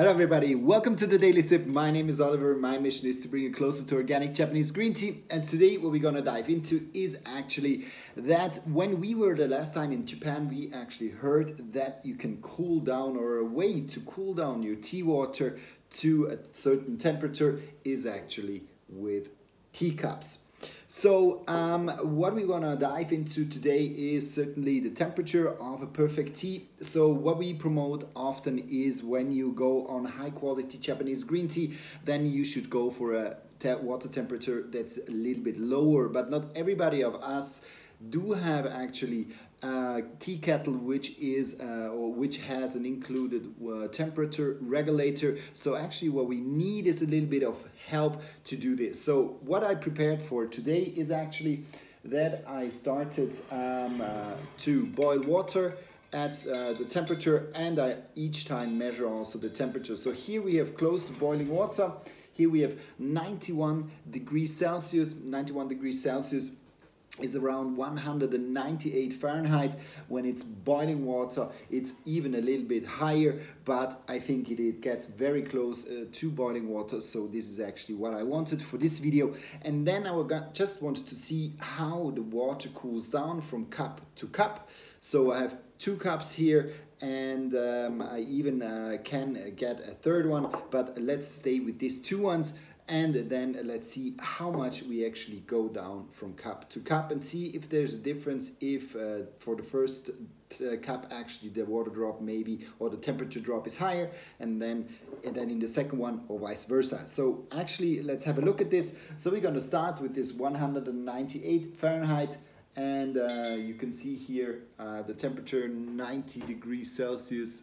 [0.00, 1.66] Hello everybody, welcome to the Daily Sip.
[1.66, 2.56] My name is Oliver.
[2.56, 5.24] My mission is to bring you closer to organic Japanese green tea.
[5.28, 7.84] And today what we're gonna dive into is actually
[8.16, 12.40] that when we were the last time in Japan, we actually heard that you can
[12.40, 15.58] cool down or a way to cool down your tea water
[15.98, 19.28] to a certain temperature is actually with
[19.74, 20.38] teacups.
[20.92, 26.38] So um, what we're gonna dive into today is certainly the temperature of a perfect
[26.38, 26.68] tea.
[26.82, 31.78] So what we promote often is when you go on high quality Japanese green tea,
[32.04, 36.08] then you should go for a te water temperature that's a little bit lower.
[36.08, 37.60] But not everybody of us
[38.08, 39.28] do have actually
[39.62, 45.76] a tea kettle which is uh, or which has an included uh, temperature regulator so
[45.76, 49.02] actually what we need is a little bit of help to do this.
[49.02, 51.64] So what I prepared for today is actually
[52.04, 55.76] that I started um, uh, to boil water
[56.12, 59.96] at uh, the temperature and I each time measure also the temperature.
[59.96, 61.92] So here we have close to boiling water.
[62.32, 66.52] Here we have 91 degrees Celsius 91 degrees Celsius
[67.18, 69.78] is around 198 Fahrenheit.
[70.08, 74.80] When it's boiling water, it's even a little bit higher, but I think it, it
[74.80, 77.00] gets very close uh, to boiling water.
[77.00, 79.34] So this is actually what I wanted for this video.
[79.62, 84.28] And then I just wanted to see how the water cools down from cup to
[84.28, 84.68] cup.
[85.00, 90.26] So I have two cups here and um, I even uh, can get a third
[90.26, 92.52] one, but let's stay with these two ones
[92.90, 97.24] and then let's see how much we actually go down from cup to cup and
[97.24, 101.88] see if there's a difference if uh, for the first uh, cup actually the water
[101.88, 104.88] drop maybe or the temperature drop is higher and then
[105.24, 107.06] and then in the second one or vice versa.
[107.06, 108.96] So actually let's have a look at this.
[109.16, 112.38] So we're going to start with this 198 Fahrenheit
[112.74, 117.62] and uh, you can see here uh, the temperature 90 degrees Celsius.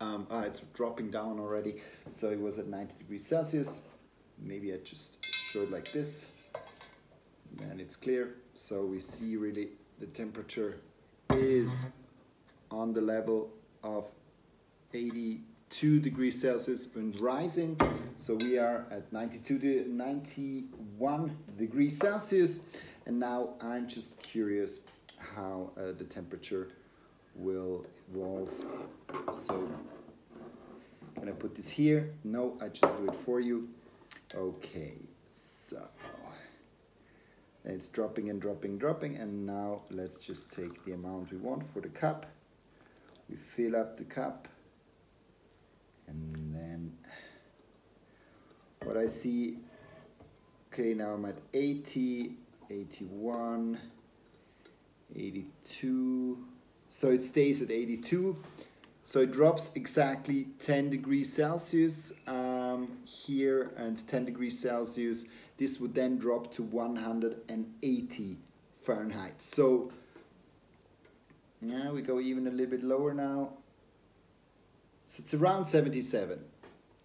[0.00, 1.82] Um, ah, it's dropping down already.
[2.08, 3.80] So it was at 90 degrees Celsius
[4.42, 6.26] maybe I just show it like this
[7.60, 8.36] and it's clear.
[8.54, 10.76] So we see really the temperature
[11.30, 11.68] is
[12.70, 13.50] on the level
[13.82, 14.04] of
[14.94, 17.78] 82 degrees Celsius and rising.
[18.16, 22.60] So we are at 92 to 91 degrees Celsius.
[23.06, 24.80] And now I'm just curious
[25.18, 26.68] how uh, the temperature
[27.34, 28.50] will evolve.
[29.46, 29.68] So
[31.18, 32.12] can I put this here?
[32.24, 33.68] No I just do it for you
[34.32, 34.94] Okay,
[35.28, 35.88] so
[37.64, 41.80] it's dropping and dropping, dropping, and now let's just take the amount we want for
[41.80, 42.26] the cup.
[43.28, 44.46] We fill up the cup,
[46.06, 46.92] and then
[48.84, 49.58] what I see,
[50.72, 52.36] okay, now I'm at 80,
[52.70, 53.80] 81,
[55.16, 56.38] 82,
[56.88, 58.36] so it stays at 82.
[59.02, 62.49] So it drops exactly 10 degrees Celsius um,
[63.04, 65.24] here and 10 degrees Celsius.
[65.58, 68.36] This would then drop to 180
[68.82, 69.42] Fahrenheit.
[69.42, 69.92] So
[71.60, 73.50] yeah, we go even a little bit lower now.
[75.08, 76.38] So it's around 77.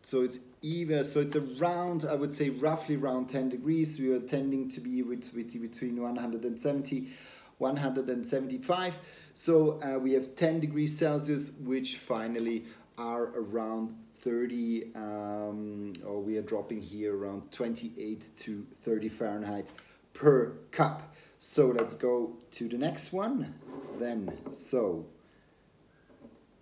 [0.04, 4.00] So it's even, so it's around, I would say roughly around 10 degrees.
[4.00, 7.10] We are tending to be with, with between 170
[7.58, 8.94] 175.
[9.34, 12.66] So uh, we have 10 degrees Celsius, which finally
[12.98, 19.68] are around 30, um, or we are dropping here around 28 to 30 Fahrenheit
[20.14, 21.14] per cup.
[21.40, 23.54] So let's go to the next one
[24.00, 24.36] then.
[24.54, 25.06] So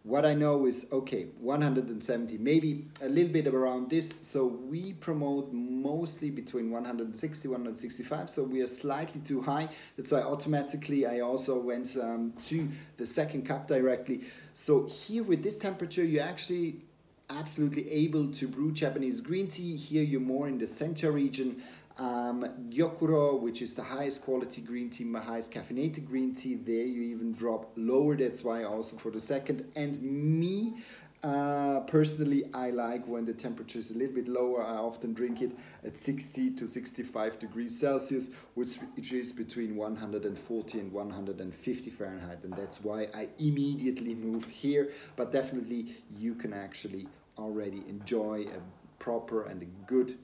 [0.04, 4.14] what I know is, okay, 170, maybe a little bit around this.
[4.22, 8.30] So we promote mostly between 160, 165.
[8.30, 9.70] So we are slightly too high.
[9.96, 14.24] That's why automatically I also went um, to the second cup directly.
[14.52, 16.82] So here with this temperature, you're actually
[17.30, 19.76] absolutely able to brew Japanese green tea.
[19.76, 21.62] Here you're more in the center region.
[21.98, 26.86] Um, Gyokuro, which is the highest quality green tea, my highest caffeinated green tea, there
[26.86, 28.18] you even drop lower.
[28.18, 29.72] That's why also for the second.
[29.76, 30.76] And me,
[31.24, 34.62] uh, personally, I like when the temperature is a little bit lower.
[34.62, 38.78] I often drink it at 60 to 65 degrees Celsius, which,
[39.12, 42.40] is between 140 and 150 Fahrenheit.
[42.44, 44.92] And that's why I immediately moved here.
[45.16, 47.08] But definitely, you can actually
[47.38, 50.18] already enjoy a proper and a good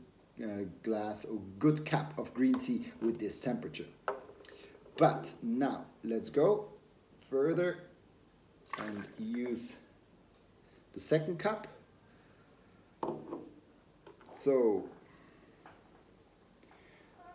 [0.44, 3.86] uh, glass or good cup of green tea with this temperature.
[4.98, 6.68] But now let's go
[7.30, 7.80] further
[8.78, 9.74] and use
[10.94, 11.68] the second cup.
[14.34, 14.86] So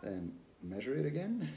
[0.01, 0.31] then
[0.63, 1.49] measure it again.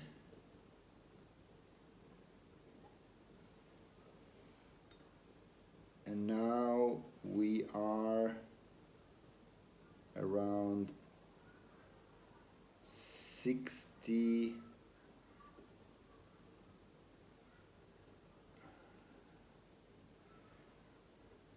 [6.07, 8.33] And now we are
[10.17, 10.89] around
[12.97, 14.55] 60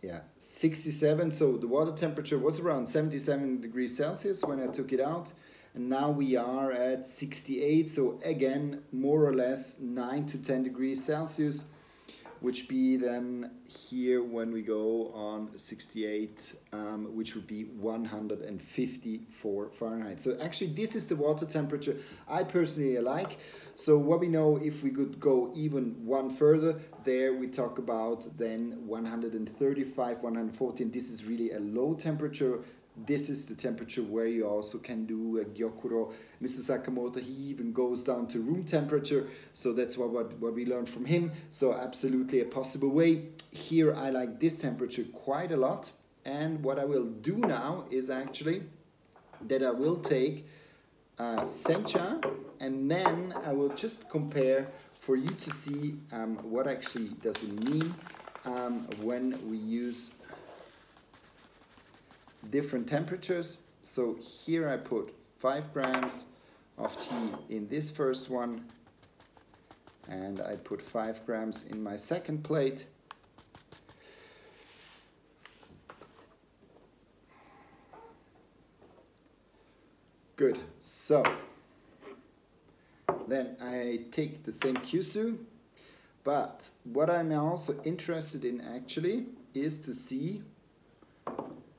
[0.02, 5.00] yeah 67 so the water temperature was around 77 degrees celsius when i took it
[5.00, 5.32] out
[5.74, 11.04] and now we are at 68 so again more or less 9 to 10 degrees
[11.04, 11.66] celsius
[12.42, 20.20] which be then here when we go on 68, um, which would be 154 Fahrenheit.
[20.20, 23.38] So actually this is the water temperature I personally like.
[23.84, 28.38] So what we know if we could go even one further, there we talk about
[28.38, 32.60] then 135, 140, and this is really a low temperature
[33.08, 36.14] this is the temperature where you also can do a gyokuro.
[36.44, 36.60] Mr.
[36.60, 39.28] Sakamoto, he even goes down to room temperature.
[39.54, 41.32] So that's what, what, what we learned from him.
[41.52, 43.28] So absolutely a possible way.
[43.52, 45.90] Here I like this temperature quite a lot.
[46.26, 48.64] And what I will do now is actually
[49.48, 50.46] that I will take
[51.20, 52.24] uh, sencha
[52.60, 54.68] and then I will just compare
[55.00, 57.94] for you to see um, what actually does it mean
[58.46, 60.12] um, when we use
[62.50, 63.60] different temperatures.
[63.82, 66.26] So here I put 5 grams
[66.78, 68.66] of tea in this first one
[70.08, 72.86] and I put 5 grams in my second plate.
[80.36, 80.60] Good,
[81.12, 81.26] so
[83.28, 85.40] then I take the same Kyusu,
[86.24, 90.42] but what I'm also interested in actually is to see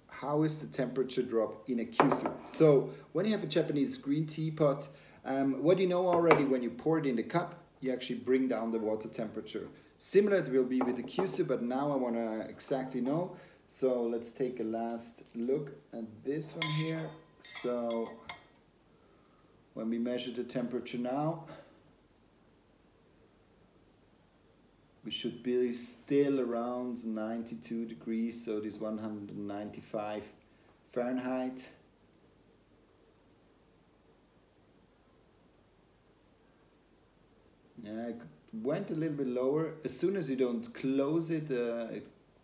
[0.08, 2.30] how is the temperature drop in a Kyusu.
[2.44, 4.86] So when you have a Japanese green teapot,
[5.24, 8.48] um, what you know already when you pour it in the cup, you actually bring
[8.48, 9.66] down the water temperature.
[9.96, 13.34] Similar it will be with the Kyusu, but now I want to exactly know.
[13.66, 17.08] So let's take a last look at this one here.
[17.62, 18.10] So
[19.74, 21.44] when we measure the temperature now,
[25.04, 30.22] we should be still around 92 degrees so this 195
[30.92, 31.68] Fahrenheit.
[37.82, 38.22] Yeah it
[38.52, 39.74] went a little bit lower.
[39.84, 41.88] As soon as you don't close it uh,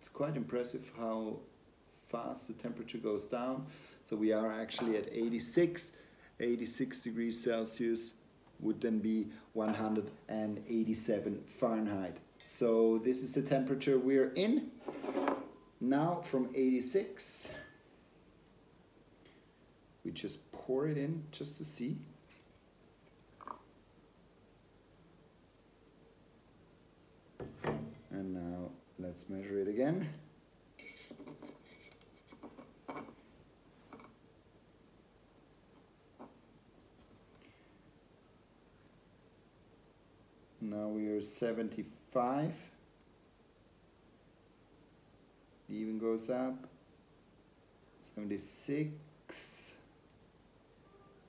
[0.00, 1.36] it's quite impressive how
[2.10, 3.66] fast the temperature goes down.
[4.02, 5.92] So we are actually at 86
[6.40, 8.12] 86 degrees Celsius
[8.60, 14.70] would then be 187 Fahrenheit so this is the temperature we're in.
[15.80, 17.52] Now from 86,
[20.04, 21.98] we just pour it in just to see.
[28.10, 30.08] And now let's measure it again.
[40.60, 41.22] Now we are
[41.58, 42.52] 75 5
[45.68, 46.54] even goes up.
[48.00, 49.72] 76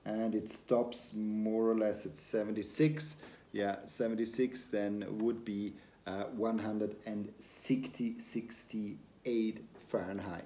[0.06, 3.16] and it stops more or less at 76
[3.52, 5.74] yeah 76 then would be
[6.06, 10.46] uh, 160 68 Fahrenheit.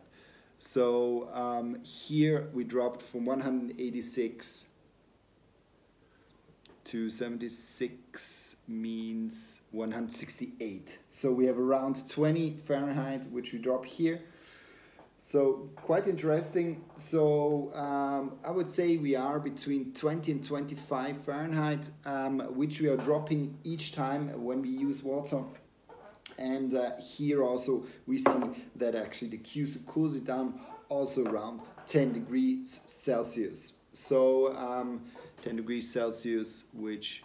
[0.59, 4.67] So um, here we dropped from 186
[6.93, 10.99] to 76 means 168.
[11.09, 14.21] So we have around 20 Fahrenheit, which we drop here.
[15.17, 16.83] So quite interesting.
[16.95, 22.89] So um, I would say we are between 20 and 25 Fahrenheit, um, which we
[22.89, 25.41] are dropping each time when we use water.
[26.37, 28.43] And uh, here also we see
[28.75, 30.59] that actually the Kyusu cools it down
[30.89, 33.73] also around 10 degrees Celsius.
[33.93, 35.01] So um,
[35.43, 37.21] 10 degrees Celsius, which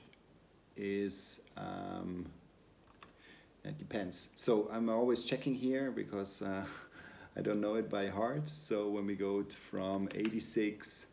[0.76, 2.26] is, um,
[3.64, 4.28] it depends.
[4.34, 6.64] So I'm always checking here because uh,
[7.36, 8.48] I don't know it by heart.
[8.48, 11.06] So when we go from 86,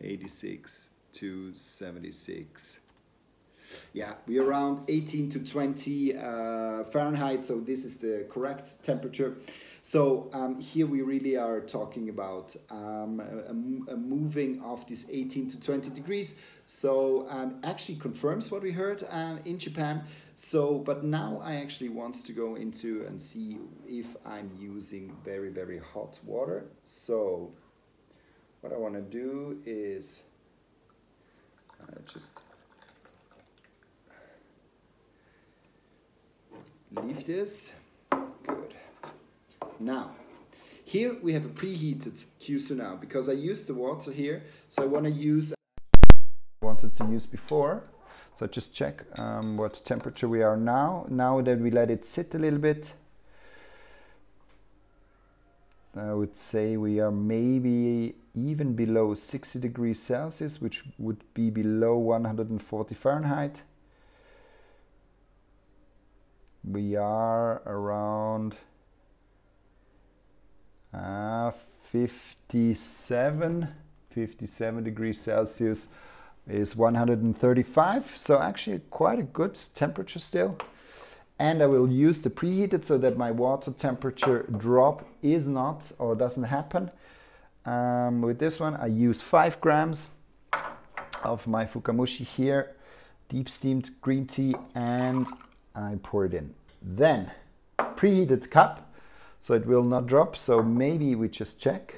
[0.00, 2.80] 86 to 76,
[3.92, 9.36] yeah, we're around 18 to 20 uh, Fahrenheit, so this is the correct temperature.
[9.86, 15.50] So um, here we really are talking about um, a, a, moving of this 18
[15.50, 16.36] to 20 degrees.
[16.64, 20.04] So um, actually confirms what we heard uh, in Japan.
[20.36, 25.50] So, but now I actually want to go into and see if I'm using very,
[25.50, 26.64] very hot water.
[26.86, 27.52] So
[28.62, 30.22] what I want to do is
[31.82, 32.30] uh, just
[36.90, 37.74] leave this.
[39.80, 40.10] Now,
[40.86, 44.86] Here we have a preheated Kyusu now because I used the water here, so I
[44.86, 45.54] want to use
[46.62, 47.84] I wanted to use before.
[48.34, 51.06] So just check um, what temperature we are now.
[51.08, 52.92] Now that we let it sit a little bit,
[55.96, 61.96] I would say we are maybe even below 60 degrees Celsius, which would be below
[61.96, 63.62] 140 Fahrenheit.
[66.62, 68.56] We are around
[70.94, 71.50] uh,
[71.90, 73.68] 57,
[74.10, 75.88] 57 degrees Celsius
[76.48, 78.12] is 135.
[78.16, 80.56] So actually quite a good temperature still
[81.38, 86.14] and I will use the preheated so that my water temperature drop is not or
[86.14, 86.90] doesn't happen.
[87.64, 90.06] Um, with this one I use 5 grams
[91.24, 92.76] of my Fukamushi here,
[93.28, 95.26] deep steamed green tea and
[95.74, 96.54] I pour it in.
[96.82, 97.30] Then
[97.78, 98.83] preheated cup
[99.44, 101.96] so it will not drop so maybe we just check.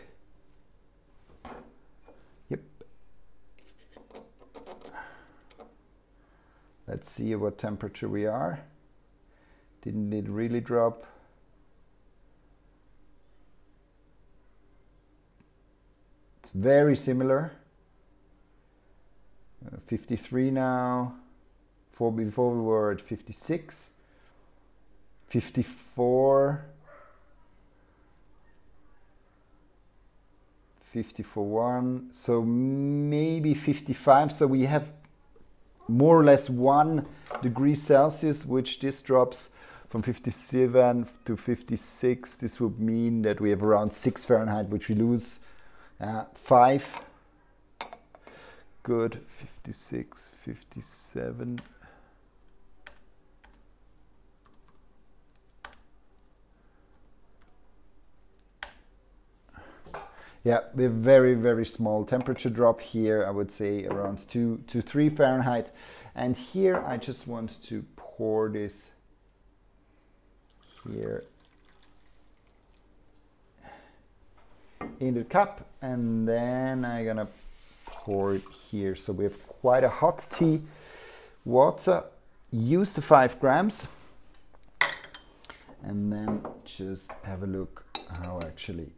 [2.49, 2.59] Yep.
[6.89, 8.65] Let's see what temperature we are.
[9.81, 11.07] Didn't it really drop?
[16.43, 17.53] It's very similar.
[19.65, 21.15] Uh, 53 now.
[21.93, 23.91] For before we were at 56.
[25.29, 26.65] 54.
[31.03, 34.33] 54 So maybe 55.
[34.33, 34.93] So we have
[35.89, 37.07] more or less one
[37.43, 39.51] degree Celsius, which this drops
[39.89, 44.95] from 57 to 56, this would mean that we have around 6 Fahrenheit, which we
[44.95, 45.41] lose
[46.01, 46.89] uh, 5.
[48.83, 51.61] Good, 56, 57.
[60.47, 63.25] Yeah, we have very, very small temperature drop here.
[63.27, 65.73] I would say around 2 to 3 Fahrenheit.
[66.15, 68.93] And here I just want to pour this
[70.85, 71.25] here
[75.01, 77.27] in the cup and then I'm gonna
[77.85, 78.95] pour it here.
[78.95, 80.63] So we have quite a hot tea
[81.45, 82.05] water.
[82.53, 83.89] Use the five grams
[85.83, 87.85] and then just have a look
[88.23, 88.93] how actually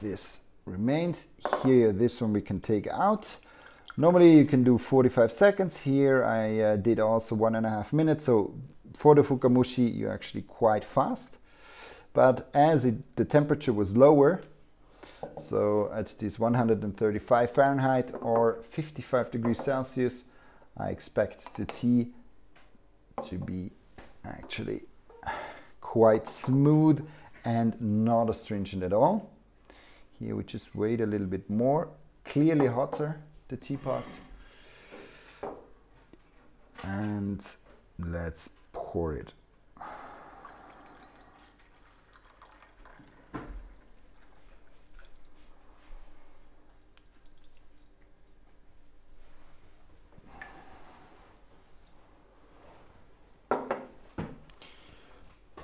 [0.00, 1.26] this remains.
[1.62, 3.36] Here, this one we can take out.
[3.96, 5.78] Normally you can do 45 seconds.
[5.78, 8.26] Here I uh, did also one and a half minutes.
[8.26, 8.54] So
[8.94, 11.36] for the Fukamushi, you're actually quite fast.
[12.12, 14.42] But as it, the temperature was lower,
[15.38, 20.24] so at this 135 Fahrenheit or 55 degrees Celsius,
[20.76, 22.08] I expect the tea
[23.28, 23.70] to be
[24.24, 24.82] actually
[25.80, 27.06] quite smooth
[27.44, 29.30] and not astringent at all.
[30.18, 31.88] Here we just wait a little bit more,
[32.24, 34.04] clearly hotter the teapot.
[36.82, 37.46] And
[37.98, 39.32] let's pour it.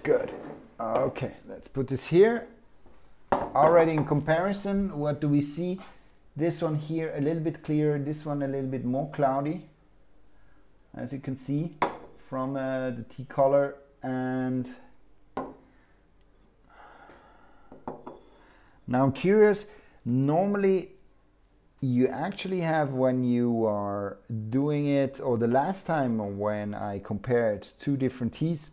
[0.03, 0.33] Good.
[0.79, 2.49] Okay, let's put this here.
[3.55, 5.79] Already in comparison, what do we see?
[6.35, 9.69] This one here a little bit clearer, this one a little bit more cloudy,
[10.95, 11.77] as you can see
[12.31, 14.71] from uh, the tea color and
[18.87, 19.67] now I'm curious,
[20.07, 20.93] normally
[21.83, 24.17] you actually have when you are
[24.49, 28.71] doing it or the last time when I compared two different teas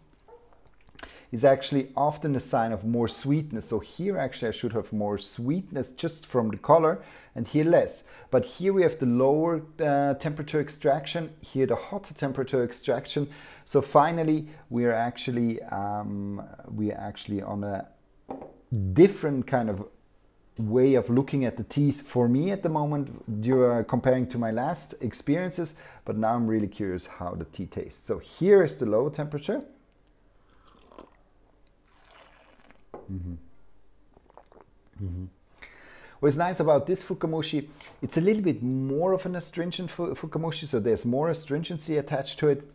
[1.31, 3.69] is actually often a sign of more sweetness.
[3.69, 7.01] So here actually I should have more sweetness just from the color
[7.35, 8.03] and here less.
[8.31, 13.29] But here we have the lower uh, temperature extraction, here the hotter temperature extraction.
[13.65, 17.87] So finally we are actually, um, we are actually on a
[18.93, 19.85] different kind of
[20.57, 24.37] way of looking at the teas for me at the moment you are comparing to
[24.37, 28.75] my last experiences but now I'm really curious how the tea tastes so here is
[28.75, 29.63] the low temperature
[33.11, 33.33] Mm-hmm.
[35.03, 35.25] Mm-hmm.
[36.19, 37.67] What's nice about this Fukamushi,
[38.01, 42.49] it's a little bit more of an astringent Fukamushi, so there's more astringency attached to
[42.49, 42.69] it,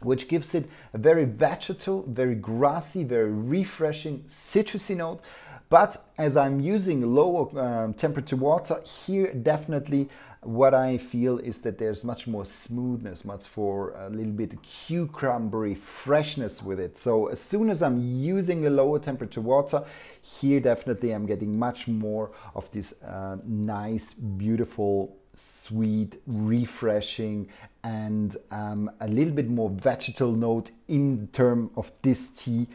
[0.00, 5.20] which gives it a very vegetal, very grassy, very refreshing citrusy note.
[5.68, 10.08] But as I'm using lower um, temperature water, here definitely
[10.42, 14.62] what I feel is that there's much more smoothness, much for a little bit of
[14.62, 16.96] cucumbery freshness with it.
[16.96, 19.84] So as soon as I'm using the lower temperature water,
[20.22, 27.48] here definitely I'm getting much more of this uh, nice, beautiful, sweet, refreshing,
[27.84, 32.66] and um, a little bit more vegetal note in term of this tea,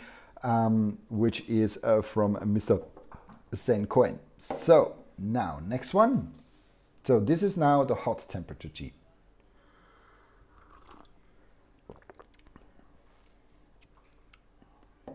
[0.43, 2.83] um, which is uh, from Mr.
[3.53, 4.19] Sen Cohen.
[4.37, 6.31] So now next one.
[7.05, 8.93] So this is now the hot temperature tea.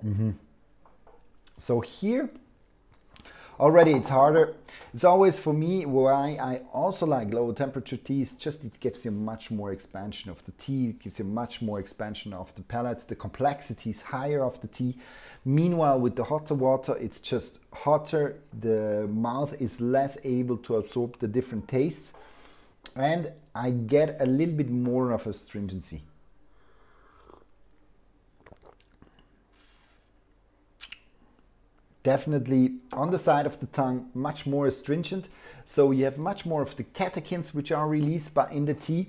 [0.04, 0.34] Mm -hmm.
[1.58, 2.28] So here,
[3.58, 4.54] already it's harder.
[4.94, 8.36] It's always for me why I also like lower temperature teas.
[8.44, 10.88] Just it gives you much more expansion of the tea.
[10.90, 13.06] It gives you much more expansion of the palate.
[13.06, 14.94] The complexity is higher of the tea.
[15.44, 18.40] Meanwhile, with the hotter water, it's just hotter.
[18.58, 22.12] The mouth is less able to absorb the different tastes.
[22.94, 26.02] And I get a little bit more of a stringency.
[32.02, 35.28] Definitely on the side of the tongue, much more astringent.
[35.64, 39.08] So you have much more of the catechins which are released by in the tea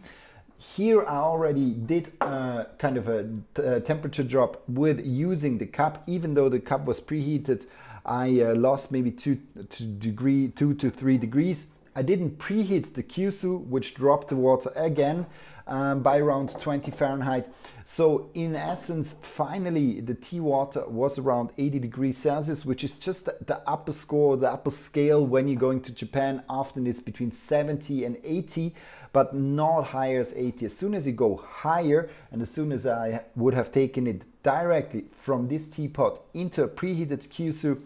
[0.61, 6.03] here I already did uh, kind of a temperature drop with using the cup.
[6.05, 7.65] Even though the cup was preheated,
[8.05, 9.39] I uh, lost maybe two,
[9.69, 11.67] two degree, two to three degrees.
[11.95, 15.25] I didn't preheat the Kyusu, which dropped the water again
[15.67, 17.51] um, by around 20 Fahrenheit.
[17.83, 23.25] So in essence, finally, the tea water was around 80 degrees Celsius, which is just
[23.25, 26.43] the, the upper score, the upper scale when you're going to Japan.
[26.47, 28.73] Often it's between 70 and 80
[29.13, 30.65] but not higher as 80.
[30.65, 34.23] As soon as you go higher, and as soon as I would have taken it
[34.43, 37.81] directly from this teapot into a preheated Kyusu,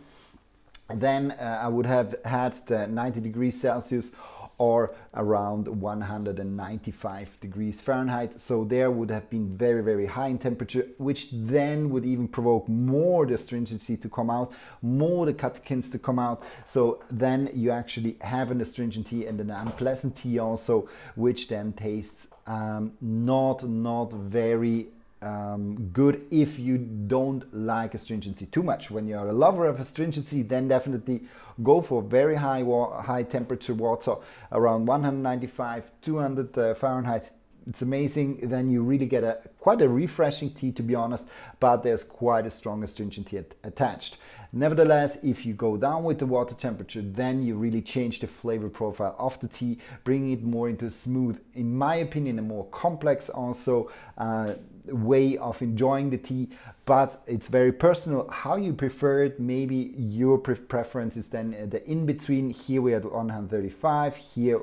[0.94, 4.12] then uh, I would have had the 90 degrees Celsius
[4.58, 8.40] or around 195 degrees Fahrenheit.
[8.40, 12.68] So there would have been very, very high in temperature, which then would even provoke
[12.70, 16.44] more the astringency to come out, more the catechins to come out.
[16.66, 21.74] So then you actually have an astringent tea and an unpleasant tea also, which then
[21.74, 24.88] tastes um, not, not very
[25.26, 28.92] um, good if you don't like astringency too much.
[28.92, 31.24] When you're a lover of astringency, then definitely
[31.64, 32.64] go for very high
[33.02, 34.16] high temperature water
[34.52, 37.32] around 195 200 uh, Fahrenheit.
[37.68, 38.48] It's amazing.
[38.48, 41.28] Then you really get a quite a refreshing tea, to be honest.
[41.60, 44.18] But there's quite a strong astringent tea attached.
[44.54, 48.70] Nevertheless, if you go down with the water temperature, then you really change the flavor
[48.70, 53.28] profile of the tea, bringing it more into smooth, in my opinion, a more complex
[53.28, 53.92] also.
[54.18, 54.54] Uh,
[54.88, 56.50] way of enjoying the tea,
[56.86, 59.40] but it's very personal how you prefer it.
[59.40, 62.50] Maybe your preference is then uh, the in between.
[62.50, 64.62] Here we are at 135, here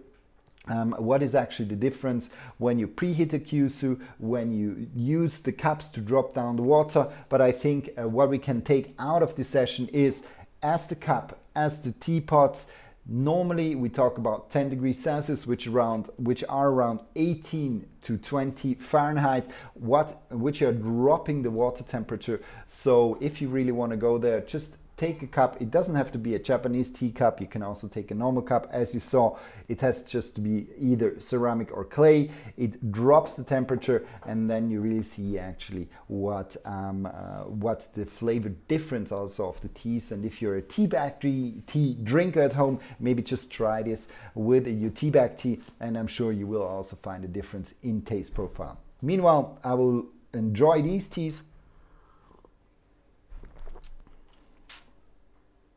[0.68, 5.52] um, what is actually the difference when you preheat a Kyusu, when you use the
[5.52, 7.09] cups to drop down the water.
[7.28, 10.26] But I think uh, what we can take out of this session is
[10.62, 12.70] as the cup, as the teapots,
[13.07, 18.74] normally we talk about 10 degrees Celsius, which around which are around 18 to 20
[18.74, 22.40] Fahrenheit, what which are dropping the water temperature.
[22.66, 25.62] So if you really want to go there, just take a cup.
[25.62, 27.40] It doesn't have to be a Japanese teacup.
[27.40, 28.68] You can also take a normal cup.
[28.70, 32.30] As you saw, it has just to be either ceramic or clay.
[32.56, 38.04] It drops the temperature, and then you really see actually what um, uh, what's the
[38.04, 40.12] flavor difference also of the teas.
[40.12, 44.66] And if you're a tea bag tea drinker at home, maybe just try this with
[44.66, 48.34] your tea bag tea, and I'm sure you will also find a difference in taste
[48.34, 48.78] profile.
[49.00, 51.42] Meanwhile, I will enjoy these teas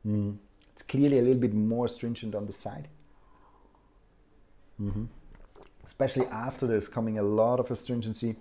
[0.08, 0.38] Mm.
[0.74, 2.88] It's clearly a little bit more stringent on the side.
[4.82, 5.06] Mm-hmm.
[5.84, 8.36] Especially after there's coming a lot of astringency.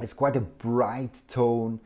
[0.00, 1.80] It's quite a bright tone,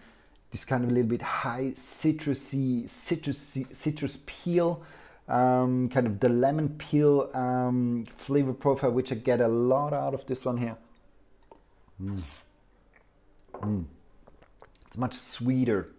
[0.50, 4.82] this kind of a little bit high citrusy, citrus, citrus peel,
[5.28, 10.14] um, kind of the lemon peel um, flavor profile, which I get a lot out
[10.14, 10.76] of this one here.
[12.02, 12.22] Mm.
[13.54, 13.84] Mm.
[14.86, 15.90] It's much sweeter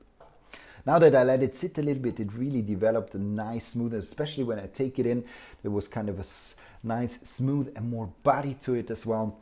[0.90, 4.06] now that I let it sit a little bit, it really developed a nice smoothness,
[4.06, 5.24] especially when I take it in.
[5.62, 6.26] There was kind of a
[6.88, 9.38] nice smooth and more body to it as well.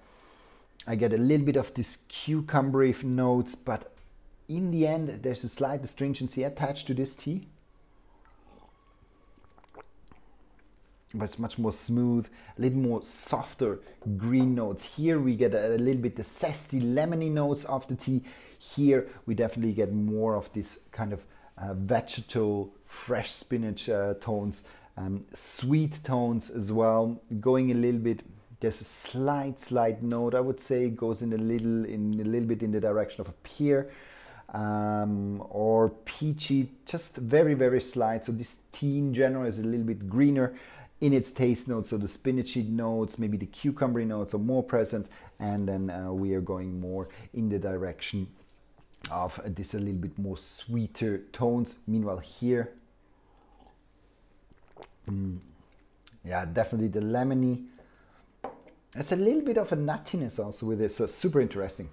[0.86, 3.94] I get a little bit of this cucumber notes, but
[4.50, 7.48] in the end, there's a slight astringency attached to this tea.
[11.14, 13.80] but it's much more smooth, a little more softer
[14.18, 14.84] green notes.
[14.84, 18.24] Here we get a, a little bit the zesty lemony notes of the tea.
[18.60, 21.24] Here we definitely get more of this kind of
[21.58, 24.63] uh, vegetal, fresh spinach uh, tones,
[24.98, 28.22] um, sweet tones as well, going a little bit.
[28.60, 30.34] There's a slight, slight note.
[30.34, 33.30] I would say goes in a little, in a little bit in the direction of
[33.30, 33.89] a pear
[34.54, 38.26] um, or peachy, just very, very slight.
[38.26, 40.56] So this tea in general is a little bit greener
[41.02, 41.89] in its taste notes.
[41.89, 45.08] So the spinachy notes, maybe the cucumber notes are more present,
[45.39, 48.28] and then uh, we are going more in the direction
[49.12, 51.78] of this a little bit more sweeter tones.
[51.88, 52.74] Meanwhile, here,
[55.10, 55.38] mm,
[56.26, 57.65] yeah, definitely the lemony.
[58.96, 61.89] It's a little bit of a nuttiness also with this, so super interesting.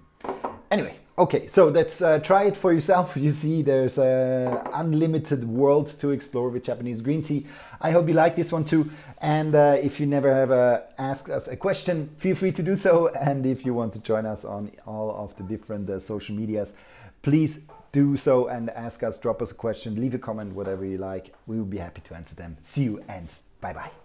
[0.71, 3.15] Anyway, okay, so let's uh, try it for yourself.
[3.25, 7.45] You see, there's an unlimited world to explore with Japanese green tea.
[7.79, 8.89] I hope you like this one too.
[9.19, 12.75] And uh, if you never have uh, asked us a question, feel free to do
[12.75, 13.09] so.
[13.21, 16.73] And if you want to join us on all of the different uh, social medias,
[17.25, 17.61] please
[17.91, 21.33] do so and ask us, drop us a question, leave a comment, whatever you like.
[21.47, 22.55] We will be happy to answer them.
[22.61, 24.04] See you and bye bye.